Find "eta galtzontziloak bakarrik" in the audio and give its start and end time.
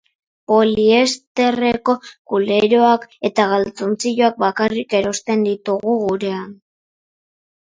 3.31-4.97